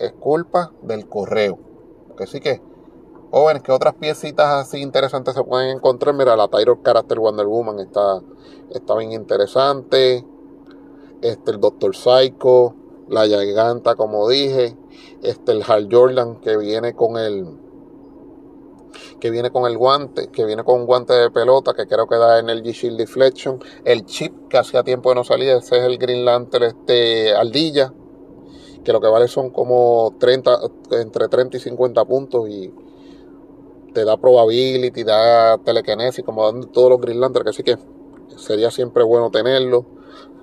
es 0.00 0.12
culpa 0.12 0.72
del 0.82 1.08
correo. 1.08 1.58
Que 2.16 2.26
sí 2.26 2.40
que, 2.40 2.60
jóvenes, 3.30 3.62
que 3.62 3.72
otras 3.72 3.94
piecitas 3.94 4.46
así 4.46 4.78
interesantes 4.78 5.34
se 5.34 5.44
pueden 5.44 5.76
encontrar. 5.76 6.14
Mira, 6.14 6.36
la 6.36 6.48
Tyro 6.48 6.80
Character 6.82 7.18
Wonder 7.18 7.46
Woman 7.46 7.78
está, 7.78 8.20
está 8.70 8.96
bien 8.96 9.12
interesante. 9.12 10.24
Este, 11.22 11.50
el 11.50 11.60
Doctor 11.60 11.94
Psycho, 11.94 12.74
la 13.08 13.26
Giganta, 13.26 13.94
como 13.94 14.28
dije. 14.28 14.76
Este, 15.22 15.52
el 15.52 15.62
Hal 15.66 15.88
Jordan 15.90 16.40
que 16.40 16.56
viene 16.56 16.94
con 16.94 17.18
el 17.18 17.46
que 19.20 19.30
viene 19.30 19.50
con 19.50 19.66
el 19.66 19.76
guante, 19.76 20.28
que 20.28 20.44
viene 20.44 20.64
con 20.64 20.80
un 20.80 20.86
guante 20.86 21.12
de 21.12 21.30
pelota 21.30 21.74
que 21.74 21.86
creo 21.86 22.06
que 22.08 22.16
da 22.16 22.38
Energy 22.38 22.72
Shield 22.72 22.98
Deflection, 22.98 23.62
el 23.84 24.04
chip 24.06 24.48
que 24.48 24.58
hacía 24.58 24.82
tiempo 24.82 25.10
de 25.10 25.16
no 25.16 25.24
salía, 25.24 25.58
ese 25.58 25.78
es 25.78 25.84
el 25.84 25.98
Green 25.98 26.24
Lantern 26.24 26.64
este 26.64 27.34
Ardilla, 27.34 27.92
que 28.84 28.92
lo 28.92 29.00
que 29.00 29.08
vale 29.08 29.28
son 29.28 29.50
como 29.50 30.14
30, 30.18 30.58
entre 30.92 31.28
30 31.28 31.56
y 31.56 31.60
50 31.60 32.04
puntos 32.04 32.48
y 32.48 32.72
te 33.92 34.04
da 34.04 34.16
probability, 34.16 35.04
da 35.04 35.58
telekinesis, 35.58 36.24
como 36.24 36.44
dan 36.44 36.70
todos 36.70 36.90
los 36.90 37.00
Green 37.00 37.20
que 37.32 37.52
sí 37.52 37.62
que 37.62 37.76
sería 38.36 38.70
siempre 38.70 39.02
bueno 39.04 39.30
tenerlo. 39.30 39.84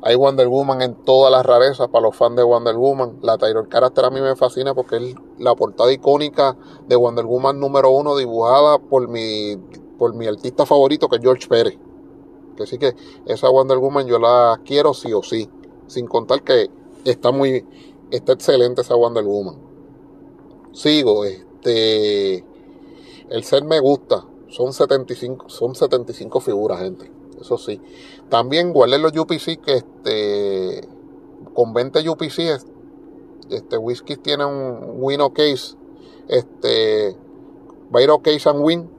Hay 0.01 0.15
Wonder 0.15 0.47
Woman 0.47 0.81
en 0.81 0.95
todas 0.95 1.31
las 1.31 1.45
rarezas 1.45 1.87
para 1.87 2.03
los 2.03 2.15
fans 2.15 2.35
de 2.35 2.43
Wonder 2.43 2.75
Woman. 2.75 3.19
La 3.21 3.37
Tyler 3.37 3.67
Character 3.67 4.05
a 4.05 4.09
mí 4.09 4.21
me 4.21 4.35
fascina 4.35 4.73
porque 4.75 4.97
es 4.97 5.15
la 5.39 5.55
portada 5.55 5.91
icónica 5.91 6.55
de 6.87 6.95
Wonder 6.95 7.25
Woman 7.25 7.59
número 7.59 7.89
uno 7.89 8.15
dibujada 8.15 8.77
por 8.77 9.07
mi, 9.07 9.57
por 9.97 10.13
mi 10.13 10.27
artista 10.27 10.65
favorito 10.65 11.09
que 11.09 11.15
es 11.17 11.21
George 11.21 11.47
Pérez. 11.47 11.77
Que 12.55 12.67
sí 12.67 12.77
que 12.77 12.95
esa 13.25 13.49
Wonder 13.49 13.77
Woman 13.79 14.07
yo 14.07 14.19
la 14.19 14.61
quiero 14.63 14.93
sí 14.93 15.11
o 15.13 15.23
sí. 15.23 15.49
Sin 15.87 16.05
contar 16.05 16.43
que 16.43 16.69
está 17.03 17.31
muy, 17.31 17.65
está 18.11 18.33
excelente 18.33 18.81
esa 18.81 18.95
Wonder 18.95 19.23
Woman. 19.23 19.57
Sigo, 20.73 21.25
este, 21.25 22.43
el 23.29 23.43
set 23.43 23.63
me 23.63 23.79
gusta. 23.79 24.25
Son 24.49 24.71
75, 24.71 25.49
son 25.49 25.75
75 25.75 26.39
figuras, 26.39 26.79
gente 26.79 27.17
eso 27.39 27.57
sí. 27.57 27.81
También 28.29 28.73
guardé 28.73 28.97
los 28.97 29.15
UPC 29.15 29.61
que 29.61 29.73
este, 29.75 30.87
con 31.53 31.73
20 31.73 32.07
UPC, 32.09 32.59
este 33.49 33.77
whisky 33.77 34.17
tiene 34.17 34.45
un 34.45 34.95
Win 35.01 35.21
Case, 35.33 35.75
este, 36.27 37.15
Bairo 37.89 38.19
Case 38.19 38.49
and 38.49 38.63
Win. 38.63 38.89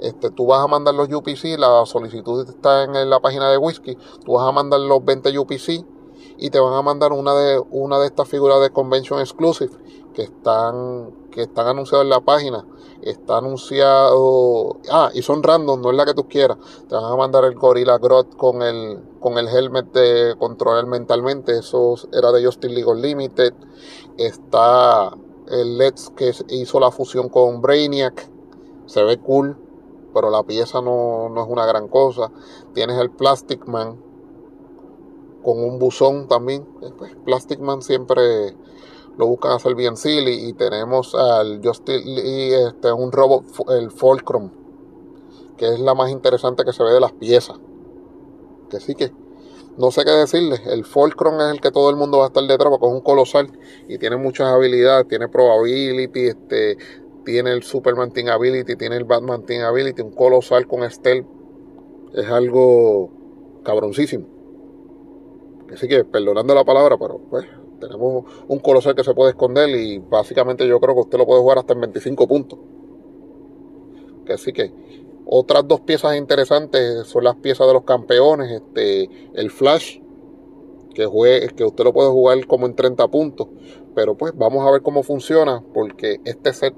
Este, 0.00 0.30
tú 0.30 0.46
vas 0.46 0.62
a 0.62 0.66
mandar 0.66 0.94
los 0.94 1.08
UPC, 1.10 1.58
la 1.58 1.86
solicitud 1.86 2.46
está 2.48 2.84
en 2.84 3.08
la 3.08 3.20
página 3.20 3.50
de 3.50 3.56
whisky, 3.56 3.96
tú 4.24 4.32
vas 4.32 4.46
a 4.46 4.52
mandar 4.52 4.80
los 4.80 5.02
20 5.02 5.38
UPC 5.38 5.86
y 6.38 6.50
te 6.50 6.60
van 6.60 6.74
a 6.74 6.82
mandar 6.82 7.12
una 7.12 7.34
de 7.34 7.62
una 7.70 7.98
de 7.98 8.06
estas 8.06 8.28
figuras 8.28 8.60
de 8.60 8.70
convention 8.70 9.20
exclusive 9.20 9.72
que 10.14 10.22
están 10.22 11.10
que 11.30 11.42
están 11.42 11.66
anunciadas 11.66 12.04
en 12.04 12.10
la 12.10 12.20
página. 12.20 12.66
Está 13.02 13.38
anunciado 13.38 14.78
ah 14.90 15.10
y 15.14 15.22
son 15.22 15.42
random 15.42 15.80
no 15.82 15.90
es 15.90 15.96
la 15.96 16.06
que 16.06 16.14
tú 16.14 16.28
quieras. 16.28 16.58
Te 16.88 16.94
van 16.94 17.04
a 17.04 17.16
mandar 17.16 17.44
el 17.44 17.54
Gorilla 17.54 17.98
Grot 17.98 18.36
con 18.36 18.62
el 18.62 19.02
con 19.20 19.38
el 19.38 19.48
helmet 19.48 19.92
de 19.92 20.34
controlar 20.38 20.86
mentalmente 20.86 21.58
eso 21.58 21.94
era 22.12 22.32
de 22.32 22.44
Justin 22.44 22.74
League 22.74 22.94
Limited 22.94 23.54
está 24.16 25.12
el 25.48 25.78
Let's 25.78 26.10
que 26.16 26.32
hizo 26.48 26.80
la 26.80 26.90
fusión 26.90 27.28
con 27.28 27.60
Brainiac 27.60 28.30
se 28.86 29.02
ve 29.04 29.18
cool 29.18 29.56
pero 30.16 30.30
la 30.30 30.44
pieza 30.44 30.80
no, 30.80 31.28
no 31.28 31.42
es 31.42 31.46
una 31.46 31.66
gran 31.66 31.88
cosa. 31.88 32.30
Tienes 32.72 32.98
el 32.98 33.10
Plastic 33.10 33.66
Man 33.66 33.98
con 35.46 35.62
un 35.62 35.78
buzón 35.78 36.26
también. 36.26 36.66
Pues, 36.98 37.14
Plastic 37.24 37.60
Man 37.60 37.80
siempre 37.80 38.56
lo 39.16 39.28
buscan 39.28 39.52
hacer 39.52 39.76
bien 39.76 39.96
silly 39.96 40.48
y 40.48 40.52
tenemos 40.54 41.14
al 41.14 41.60
Justin 41.62 42.02
y 42.04 42.52
este 42.52 42.92
un 42.92 43.12
robot 43.12 43.44
el 43.70 43.92
Fulcrum 43.92 44.50
que 45.56 45.72
es 45.72 45.80
la 45.80 45.94
más 45.94 46.10
interesante 46.10 46.64
que 46.64 46.72
se 46.72 46.82
ve 46.82 46.92
de 46.92 47.00
las 47.00 47.12
piezas 47.12 47.58
que 48.68 48.78
sí 48.78 48.94
que 48.94 49.10
no 49.78 49.90
sé 49.90 50.04
qué 50.04 50.10
decirle 50.10 50.60
el 50.66 50.84
Fulcrum 50.84 51.40
es 51.40 51.52
el 51.52 51.62
que 51.62 51.70
todo 51.70 51.88
el 51.88 51.96
mundo 51.96 52.18
va 52.18 52.24
a 52.24 52.26
estar 52.26 52.44
detrás 52.44 52.68
porque 52.68 52.88
es 52.88 52.92
un 52.92 53.00
colosal 53.00 53.50
y 53.88 53.96
tiene 53.96 54.18
muchas 54.18 54.48
habilidades 54.48 55.08
tiene 55.08 55.28
probability 55.28 56.26
este 56.26 56.76
tiene 57.24 57.52
el 57.52 57.62
Superman 57.62 58.12
Team 58.12 58.28
Ability 58.28 58.76
tiene 58.76 58.96
el 58.96 59.04
Batman 59.04 59.46
Team 59.46 59.64
Ability 59.64 60.02
un 60.02 60.12
colosal 60.12 60.66
con 60.66 60.90
Stealth 60.90 61.26
es 62.12 62.28
algo 62.28 63.08
cabroncísimo 63.64 64.35
Así 65.72 65.88
que, 65.88 66.04
perdonando 66.04 66.54
la 66.54 66.64
palabra, 66.64 66.96
pero 66.96 67.18
pues 67.30 67.46
tenemos 67.80 68.24
un 68.48 68.58
colosal 68.58 68.94
que 68.94 69.04
se 69.04 69.14
puede 69.14 69.30
esconder 69.30 69.68
y 69.70 69.98
básicamente 69.98 70.66
yo 70.66 70.80
creo 70.80 70.94
que 70.94 71.00
usted 71.02 71.18
lo 71.18 71.26
puede 71.26 71.40
jugar 71.40 71.58
hasta 71.58 71.74
en 71.74 71.80
25 71.80 72.28
puntos. 72.28 72.58
Así 74.28 74.52
que 74.52 74.72
otras 75.24 75.66
dos 75.66 75.80
piezas 75.80 76.16
interesantes 76.16 77.06
son 77.06 77.24
las 77.24 77.36
piezas 77.36 77.66
de 77.66 77.72
los 77.72 77.84
campeones, 77.84 78.50
este, 78.50 79.10
el 79.34 79.50
Flash, 79.50 79.98
que, 80.94 81.04
juegue, 81.04 81.48
que 81.48 81.64
usted 81.64 81.84
lo 81.84 81.92
puede 81.92 82.10
jugar 82.10 82.46
como 82.46 82.66
en 82.66 82.74
30 82.74 83.08
puntos. 83.08 83.48
Pero 83.94 84.16
pues 84.16 84.32
vamos 84.36 84.66
a 84.66 84.70
ver 84.70 84.82
cómo 84.82 85.02
funciona, 85.02 85.62
porque 85.74 86.20
este 86.24 86.52
set 86.52 86.74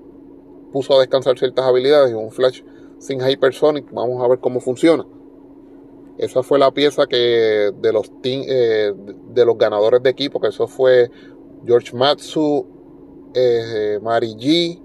puso 0.72 0.96
a 0.96 1.00
descansar 1.00 1.38
ciertas 1.38 1.64
habilidades 1.64 2.10
y 2.10 2.14
un 2.14 2.30
Flash 2.30 2.62
sin 2.98 3.20
Hypersonic, 3.20 3.92
vamos 3.92 4.22
a 4.22 4.28
ver 4.28 4.40
cómo 4.40 4.60
funciona. 4.60 5.06
Esa 6.18 6.42
fue 6.42 6.58
la 6.58 6.72
pieza 6.72 7.06
que 7.06 7.70
de 7.74 7.92
los, 7.92 8.10
eh, 8.24 8.92
de 8.94 9.44
los 9.44 9.56
ganadores 9.56 10.02
de 10.02 10.10
equipo, 10.10 10.40
que 10.40 10.48
eso 10.48 10.66
fue 10.66 11.10
George 11.64 11.96
Matsu, 11.96 12.66
eh, 13.34 14.00
Mari 14.02 14.34
G 14.34 14.82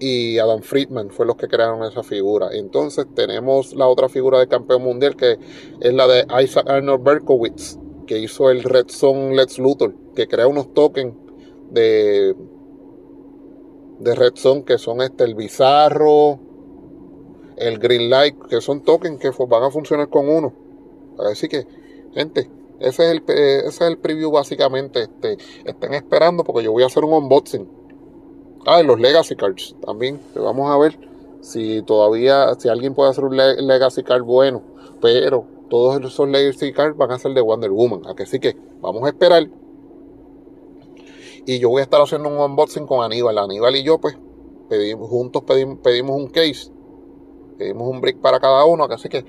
y 0.00 0.38
Adam 0.38 0.60
Friedman, 0.60 1.10
fue 1.10 1.24
los 1.24 1.36
que 1.36 1.46
crearon 1.46 1.84
esa 1.84 2.02
figura. 2.02 2.48
Entonces 2.52 3.06
tenemos 3.14 3.74
la 3.74 3.86
otra 3.86 4.08
figura 4.08 4.40
de 4.40 4.48
campeón 4.48 4.82
mundial 4.82 5.14
que 5.14 5.38
es 5.80 5.94
la 5.94 6.08
de 6.08 6.26
Isaac 6.42 6.68
Arnold 6.68 7.04
Berkowitz, 7.04 7.78
que 8.08 8.18
hizo 8.18 8.50
el 8.50 8.64
Red 8.64 8.88
Zone 8.88 9.36
Let's 9.36 9.60
Luthor, 9.60 9.94
que 10.16 10.26
crea 10.26 10.48
unos 10.48 10.74
tokens 10.74 11.14
de, 11.70 12.34
de 14.00 14.14
Red 14.16 14.34
Zone 14.34 14.64
que 14.64 14.78
son 14.78 15.00
este 15.00 15.22
el 15.22 15.36
bizarro, 15.36 16.40
el 17.58 17.78
green 17.78 18.10
light, 18.10 18.36
que 18.48 18.60
son 18.60 18.82
tokens 18.82 19.18
que 19.18 19.30
van 19.46 19.62
a 19.62 19.70
funcionar 19.70 20.08
con 20.08 20.28
uno. 20.28 20.52
Así 21.18 21.48
que, 21.48 21.66
gente, 22.14 22.48
ese 22.80 23.04
es 23.04 23.12
el, 23.12 23.22
ese 23.26 23.66
es 23.66 23.80
el 23.80 23.98
preview 23.98 24.30
básicamente. 24.30 25.02
Este, 25.02 25.38
estén 25.64 25.94
esperando 25.94 26.44
porque 26.44 26.64
yo 26.64 26.72
voy 26.72 26.84
a 26.84 26.86
hacer 26.86 27.04
un 27.04 27.12
unboxing. 27.12 27.68
Ah, 28.66 28.80
y 28.80 28.86
los 28.86 29.00
Legacy 29.00 29.36
Cards 29.36 29.74
también. 29.84 30.20
vamos 30.34 30.70
a 30.70 30.78
ver 30.78 30.98
si 31.40 31.82
todavía, 31.82 32.54
si 32.58 32.68
alguien 32.68 32.94
puede 32.94 33.10
hacer 33.10 33.24
un 33.24 33.36
Legacy 33.36 34.02
Card 34.02 34.22
bueno. 34.22 34.62
Pero 35.00 35.44
todos 35.68 36.02
esos 36.04 36.28
Legacy 36.28 36.72
Cards 36.72 36.96
van 36.96 37.10
a 37.10 37.18
ser 37.18 37.32
de 37.32 37.40
Wonder 37.40 37.70
Woman. 37.70 38.02
Así 38.18 38.38
que 38.38 38.56
vamos 38.80 39.04
a 39.04 39.08
esperar. 39.08 39.48
Y 41.46 41.58
yo 41.58 41.70
voy 41.70 41.80
a 41.80 41.84
estar 41.84 42.00
haciendo 42.00 42.28
un 42.28 42.38
unboxing 42.38 42.86
con 42.86 43.02
Aníbal. 43.02 43.38
Aníbal 43.38 43.74
y 43.74 43.82
yo, 43.82 43.98
pues, 43.98 44.18
pedimos, 44.68 45.08
juntos 45.08 45.44
pedimos, 45.44 45.78
pedimos 45.78 46.14
un 46.14 46.28
case 46.28 46.70
pedimos 47.58 47.88
un 47.88 48.00
brick 48.00 48.18
para 48.18 48.40
cada 48.40 48.64
uno, 48.64 48.84
así 48.84 49.08
que 49.08 49.24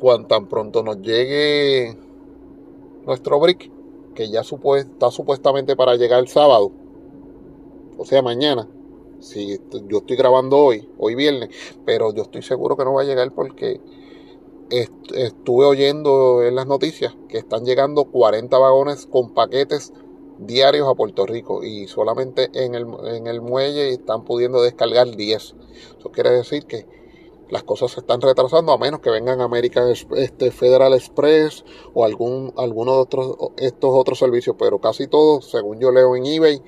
cuando 0.00 0.28
tan 0.28 0.46
pronto 0.46 0.82
nos 0.82 1.00
llegue 1.00 1.96
nuestro 3.06 3.40
brick, 3.40 3.70
que 4.14 4.28
ya 4.28 4.40
está 4.40 5.10
supuestamente 5.10 5.76
para 5.76 5.94
llegar 5.94 6.18
el 6.18 6.28
sábado, 6.28 6.72
o 7.96 8.04
sea, 8.04 8.20
mañana, 8.20 8.68
si 9.20 9.58
yo 9.88 9.98
estoy 9.98 10.16
grabando 10.16 10.58
hoy, 10.58 10.88
hoy 10.98 11.14
viernes, 11.14 11.50
pero 11.84 12.12
yo 12.12 12.22
estoy 12.22 12.42
seguro 12.42 12.76
que 12.76 12.84
no 12.84 12.94
va 12.94 13.02
a 13.02 13.04
llegar 13.04 13.32
porque 13.32 13.80
estuve 14.70 15.64
oyendo 15.64 16.42
en 16.42 16.54
las 16.54 16.66
noticias 16.66 17.16
que 17.28 17.38
están 17.38 17.64
llegando 17.64 18.04
40 18.04 18.56
vagones 18.58 19.06
con 19.06 19.32
paquetes 19.32 19.92
diarios 20.38 20.88
a 20.88 20.94
Puerto 20.94 21.26
Rico 21.26 21.64
y 21.64 21.88
solamente 21.88 22.50
en 22.54 22.74
el, 22.74 22.86
en 23.04 23.26
el 23.26 23.40
muelle 23.40 23.90
están 23.90 24.24
pudiendo 24.24 24.62
descargar 24.62 25.14
10. 25.16 25.54
Eso 25.98 26.12
quiere 26.12 26.30
decir 26.30 26.64
que 26.66 26.86
las 27.50 27.62
cosas 27.62 27.92
se 27.92 28.00
están 28.00 28.20
retrasando 28.20 28.72
a 28.72 28.78
menos 28.78 29.00
que 29.00 29.10
vengan 29.10 29.40
American 29.40 29.90
este, 29.90 30.50
Federal 30.50 30.92
Express 30.92 31.64
o 31.94 32.04
algún 32.04 32.52
alguno 32.56 32.92
de 32.94 32.98
otros, 32.98 33.36
estos 33.56 33.90
otros 33.92 34.18
servicios, 34.18 34.56
pero 34.58 34.80
casi 34.80 35.06
todos, 35.06 35.50
según 35.50 35.80
yo 35.80 35.90
leo 35.90 36.14
en 36.14 36.26
eBay, 36.26 36.62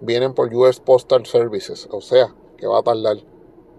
vienen 0.00 0.34
por 0.34 0.54
US 0.54 0.80
Postal 0.80 1.26
Services, 1.26 1.88
o 1.90 2.00
sea, 2.00 2.34
que 2.56 2.66
va 2.66 2.78
a 2.78 2.82
tardar. 2.82 3.16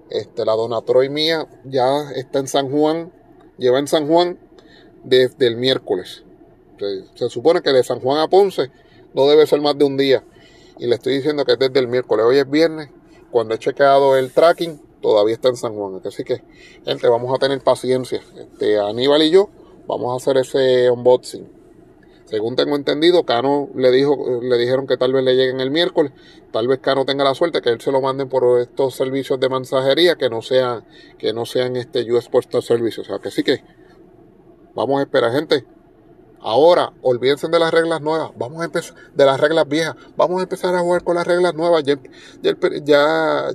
Este, 0.09 0.43
la 0.43 0.51
Donatroy 0.53 1.07
mía 1.07 1.47
ya 1.63 2.11
está 2.11 2.39
en 2.39 2.47
San 2.47 2.69
Juan, 2.69 3.13
lleva 3.57 3.79
en 3.79 3.87
San 3.87 4.09
Juan 4.09 4.37
desde 5.05 5.47
el 5.47 5.55
miércoles. 5.55 6.25
Se, 6.77 7.05
se 7.15 7.29
supone 7.29 7.61
que 7.61 7.71
de 7.71 7.81
San 7.81 8.01
Juan 8.01 8.19
a 8.19 8.27
Ponce 8.27 8.71
no 9.13 9.27
debe 9.27 9.45
ser 9.47 9.61
más 9.61 9.77
de 9.77 9.85
un 9.85 9.97
día. 9.97 10.23
Y 10.79 10.87
le 10.87 10.95
estoy 10.95 11.13
diciendo 11.13 11.45
que 11.45 11.53
es 11.53 11.59
desde 11.59 11.79
el 11.79 11.87
miércoles. 11.87 12.25
Hoy 12.25 12.37
es 12.37 12.49
viernes. 12.49 12.89
Cuando 13.29 13.53
he 13.53 13.59
chequeado 13.59 14.17
el 14.17 14.31
tracking, 14.31 14.81
todavía 15.01 15.35
está 15.35 15.49
en 15.49 15.55
San 15.55 15.75
Juan. 15.75 16.01
Así 16.03 16.23
que, 16.23 16.43
gente, 16.85 17.07
vamos 17.07 17.33
a 17.33 17.37
tener 17.37 17.61
paciencia. 17.61 18.21
Este, 18.37 18.79
Aníbal 18.79 19.21
y 19.23 19.31
yo 19.31 19.49
vamos 19.87 20.13
a 20.13 20.15
hacer 20.17 20.37
ese 20.37 20.89
unboxing. 20.89 21.61
Según 22.25 22.55
tengo 22.55 22.77
entendido, 22.77 23.25
Cano 23.25 23.69
le 23.75 23.91
dijo, 23.91 24.39
le 24.41 24.57
dijeron 24.57 24.87
que 24.87 24.95
tal 24.95 25.11
vez 25.11 25.21
le 25.23 25.35
lleguen 25.35 25.59
el 25.59 25.69
miércoles. 25.69 26.13
Tal 26.53 26.67
vez 26.67 26.79
Cano 26.79 27.03
tenga 27.03 27.25
la 27.25 27.35
suerte 27.35 27.61
que 27.61 27.69
él 27.71 27.81
se 27.81 27.91
lo 27.91 27.99
manden 27.99 28.29
por 28.29 28.61
estos 28.61 28.95
servicios 28.95 29.37
de 29.39 29.49
mensajería 29.49 30.15
que 30.15 30.29
no 30.29 30.41
sean, 30.41 30.85
que 31.17 31.33
no 31.33 31.45
sean 31.45 31.75
este 31.75 32.09
US 32.09 32.29
Postal 32.29 32.63
Service. 32.63 33.01
O 33.01 33.03
sea 33.03 33.19
que 33.19 33.31
sí 33.31 33.43
que 33.43 33.61
vamos 34.73 34.99
a 34.99 35.03
esperar, 35.03 35.33
gente. 35.33 35.65
Ahora, 36.43 36.91
olvídense 37.03 37.47
de 37.47 37.59
las 37.59 37.71
reglas 37.71 38.01
nuevas, 38.01 38.31
vamos 38.35 38.61
a 38.61 38.65
empezar, 38.65 38.95
de 39.13 39.25
las 39.25 39.39
reglas 39.39 39.67
viejas, 39.67 39.95
vamos 40.17 40.39
a 40.39 40.43
empezar 40.43 40.73
a 40.73 40.79
jugar 40.79 41.03
con 41.03 41.15
las 41.15 41.27
reglas 41.27 41.53
nuevas, 41.53 41.83
ya, 41.83 41.99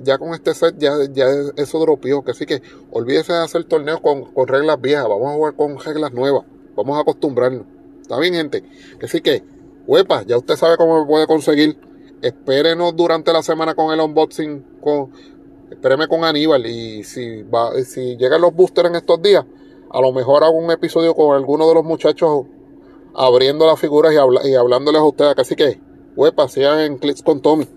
ya, 0.01 0.17
con 0.17 0.33
este 0.33 0.53
set 0.53 0.75
ya, 0.77 0.93
ya 1.11 1.25
eso 1.57 1.79
dropió, 1.79 2.23
que 2.23 2.31
así 2.31 2.45
que 2.45 2.61
olvídense 2.91 3.33
de 3.33 3.39
hacer 3.39 3.65
torneos 3.65 3.99
con, 3.99 4.31
con 4.31 4.47
reglas 4.47 4.79
viejas, 4.79 5.03
vamos 5.03 5.31
a 5.31 5.35
jugar 5.35 5.55
con 5.55 5.77
reglas 5.77 6.13
nuevas, 6.13 6.45
vamos 6.77 6.97
a 6.97 7.01
acostumbrarnos. 7.01 7.65
¿Está 8.01 8.19
bien, 8.19 8.35
gente? 8.35 8.63
Que 8.97 9.09
sí 9.09 9.19
que, 9.19 9.43
huepa, 9.85 10.23
ya 10.23 10.37
usted 10.37 10.55
sabe 10.55 10.77
cómo 10.77 11.01
me 11.01 11.05
puede 11.05 11.27
conseguir. 11.27 11.77
Espérenos 12.21 12.95
durante 12.95 13.33
la 13.33 13.43
semana 13.43 13.75
con 13.75 13.93
el 13.93 13.99
unboxing 13.99 14.79
con, 14.79 15.11
espéreme 15.69 16.07
con 16.07 16.23
Aníbal. 16.23 16.65
Y 16.65 17.03
si, 17.03 17.41
va, 17.41 17.73
si 17.83 18.15
llegan 18.15 18.39
los 18.39 18.55
boosters 18.55 18.87
en 18.87 18.95
estos 18.95 19.21
días, 19.21 19.43
a 19.89 19.99
lo 19.99 20.13
mejor 20.13 20.45
hago 20.45 20.57
un 20.57 20.71
episodio 20.71 21.13
con 21.13 21.35
alguno 21.35 21.67
de 21.67 21.73
los 21.73 21.83
muchachos 21.83 22.45
abriendo 23.17 23.65
las 23.65 23.79
figuras 23.79 24.13
y, 24.13 24.17
habla, 24.17 24.47
y 24.47 24.55
hablándoles 24.55 25.01
a 25.01 25.05
ustedes. 25.05 25.33
Así 25.37 25.55
que, 25.55 25.79
huepa, 26.15 26.47
sigan 26.47 26.79
en 26.79 26.97
Clips 26.97 27.23
con 27.23 27.41
Tommy. 27.41 27.67